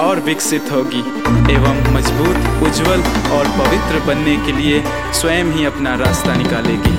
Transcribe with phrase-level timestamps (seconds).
[0.00, 1.00] और विकसित होगी
[1.52, 3.02] एवं मज़बूत उज्जवल
[3.36, 4.82] और पवित्र बनने के लिए
[5.20, 6.96] स्वयं ही अपना रास्ता निकालेगी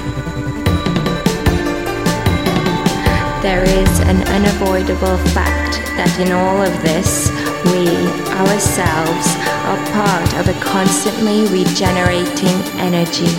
[3.42, 7.14] There is an unavoidable fact that in all of this,
[7.72, 7.84] we
[8.40, 9.30] ourselves
[9.70, 13.32] are part of a constantly regenerating energy.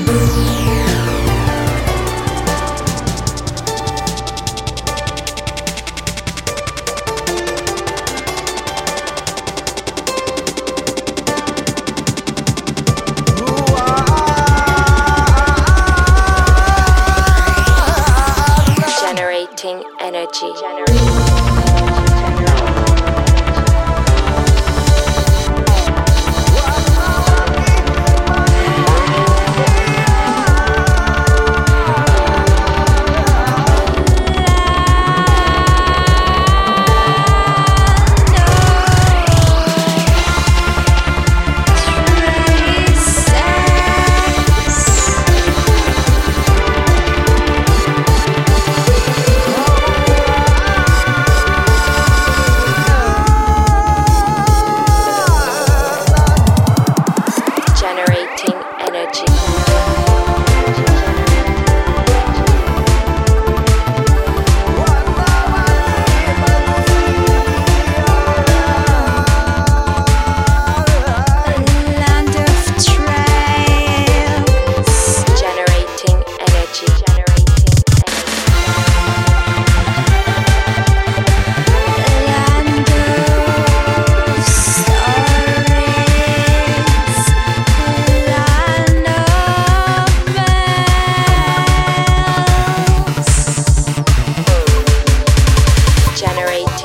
[96.18, 96.77] generate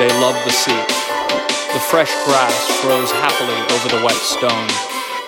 [0.00, 0.80] they love the sea.
[1.76, 4.68] The fresh grass grows happily over the wet stone,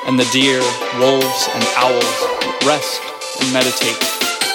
[0.08, 0.64] and the deer,
[0.96, 2.18] wolves, and owls
[2.64, 3.04] rest
[3.36, 4.00] and meditate.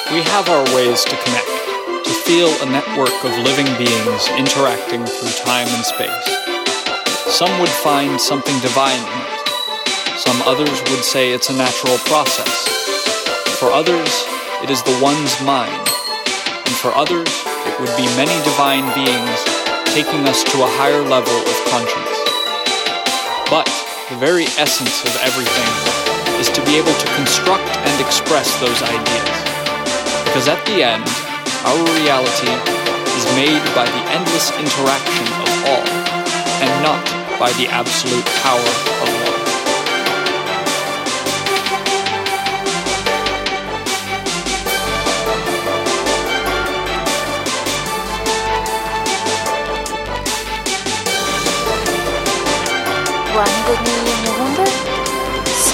[0.09, 1.53] We have our ways to connect,
[2.01, 6.27] to feel a network of living beings interacting through time and space.
[7.29, 10.17] Some would find something divine in it.
[10.17, 12.65] Some others would say it's a natural process.
[13.61, 14.25] For others,
[14.65, 15.85] it is the one's mind.
[16.65, 17.29] And for others,
[17.69, 19.56] it would be many divine beings
[19.97, 22.17] taking us to a higher level of conscience.
[23.49, 23.65] But
[24.13, 25.73] the very essence of everything
[26.37, 29.37] is to be able to construct and express those ideas.
[30.21, 31.01] Because at the end,
[31.65, 32.53] our reality
[33.17, 35.87] is made by the endless interaction of all,
[36.61, 37.01] and not
[37.41, 38.69] by the absolute power
[39.01, 39.16] of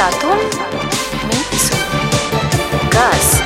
[0.03, 0.37] Saturn,
[1.29, 1.77] Mitsu,
[2.91, 3.42] Gas.